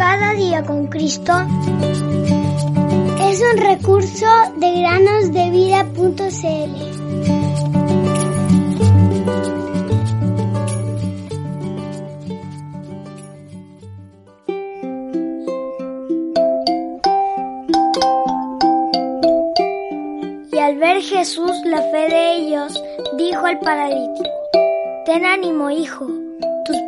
[0.00, 1.34] Cada día con Cristo
[3.20, 4.26] es un recurso
[4.56, 6.72] de granosdevida.cl.
[20.50, 22.82] Y al ver Jesús la fe de ellos,
[23.18, 24.30] dijo al paralítico,
[25.04, 26.06] Ten ánimo, hijo,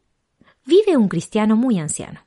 [0.65, 2.27] vive un cristiano muy anciano.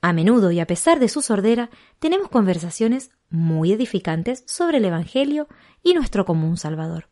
[0.00, 1.70] A menudo y a pesar de su sordera,
[2.00, 5.46] tenemos conversaciones muy edificantes sobre el Evangelio
[5.82, 7.08] y nuestro común Salvador.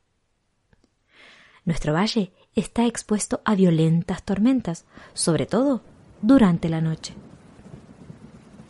[1.64, 5.84] Nuestro valle está expuesto a violentas tormentas, sobre todo
[6.20, 7.14] durante la noche.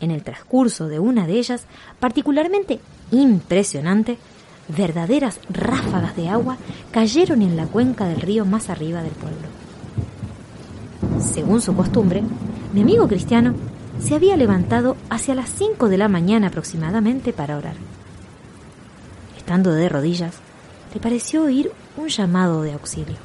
[0.00, 1.66] En el transcurso de una de ellas,
[1.98, 4.19] particularmente impresionante,
[4.76, 6.56] verdaderas ráfagas de agua
[6.90, 9.48] cayeron en la cuenca del río más arriba del pueblo.
[11.20, 12.22] Según su costumbre,
[12.72, 13.54] mi amigo cristiano
[14.00, 17.75] se había levantado hacia las cinco de la mañana aproximadamente para orar.
[19.36, 20.36] Estando de rodillas,
[20.94, 23.16] le pareció oír un llamado de auxilio.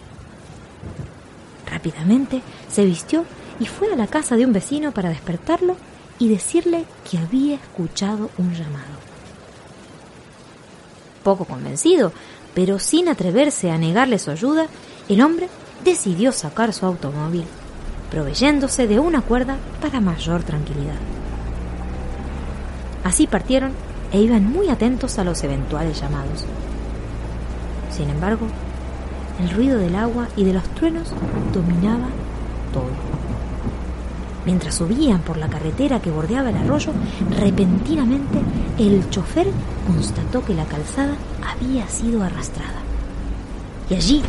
[1.69, 3.25] Rápidamente se vistió
[3.59, 5.77] y fue a la casa de un vecino para despertarlo
[6.19, 9.14] y decirle que había escuchado un llamado.
[11.25, 12.11] Poco convencido,
[12.53, 14.67] pero sin atreverse a negarle su ayuda,
[15.09, 15.49] el hombre
[15.83, 17.45] decidió sacar su automóvil,
[18.11, 20.99] proveyéndose de una cuerda para mayor tranquilidad.
[23.03, 23.71] Así partieron
[24.11, 26.45] e iban muy atentos a los eventuales llamados.
[27.89, 28.45] Sin embargo,
[29.41, 31.09] el ruido del agua y de los truenos
[31.51, 32.09] dominaba
[32.71, 33.34] todo.
[34.45, 36.93] Mientras subían por la carretera que bordeaba el arroyo,
[37.39, 38.39] repentinamente
[38.77, 39.47] el chofer
[39.87, 42.81] constató que la calzada había sido arrastrada.
[43.89, 44.21] Y allí,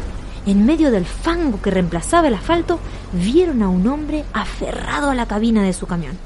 [0.46, 2.78] en medio del fango que reemplazaba el asfalto,
[3.12, 6.16] vieron a un hombre aferrado a la cabina de su camión.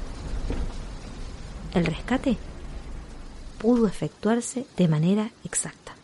[1.73, 2.37] El rescate
[3.57, 5.95] pudo efectuarse de manera exacta.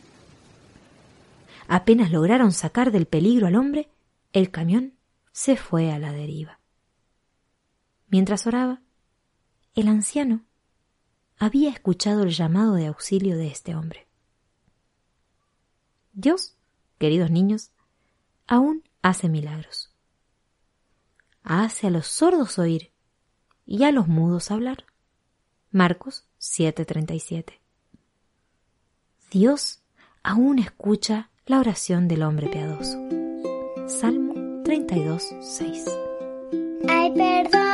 [1.68, 3.90] Apenas lograron sacar del peligro al hombre,
[4.32, 4.94] el camión
[5.32, 6.57] se fue a la deriva.
[8.08, 8.82] Mientras oraba,
[9.76, 10.46] el anciano
[11.38, 14.08] había escuchado el llamado de auxilio de este hombre.
[16.14, 16.56] Dios,
[16.98, 17.72] queridos niños,
[18.48, 19.92] aún hace milagros.
[21.44, 22.92] Hace a los sordos oír
[23.66, 24.86] y a los mudos hablar.
[25.72, 27.60] Marcos 7:37.
[29.30, 29.84] Dios
[30.24, 32.98] aún escucha la oración del hombre piadoso.
[33.88, 35.86] Salmo 32:6.
[36.88, 37.67] Ay, perdón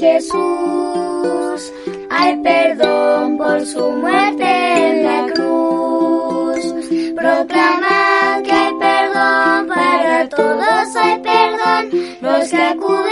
[0.00, 1.72] Jesús.
[2.08, 6.62] Hay perdón por su muerte en la cruz.
[7.14, 11.90] Proclamad que hay perdón para todos, hay perdón
[12.22, 13.09] los que acuden